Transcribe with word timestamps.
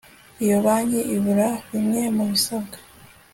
iyo 0.43 0.57
banki 0.65 1.01
ibura 1.15 1.49
bimwe 1.71 2.01
mu 2.15 2.23
bisabwa 2.31 2.77